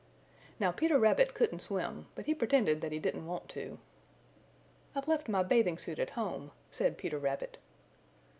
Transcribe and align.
Now 0.59 0.71
Peter 0.71 0.97
Rabbit 0.97 1.35
couldn't 1.35 1.61
swim, 1.61 2.07
but 2.15 2.25
he 2.25 2.33
pretended 2.33 2.81
that 2.81 2.91
he 2.91 2.97
didn't 2.97 3.27
want 3.27 3.47
to. 3.49 3.77
"I've 4.95 5.07
left 5.07 5.29
my 5.29 5.43
bathing 5.43 5.77
suit 5.77 5.99
at 5.99 6.09
home," 6.17 6.49
said 6.71 6.97
Peter 6.97 7.19
Rabbit. 7.19 7.59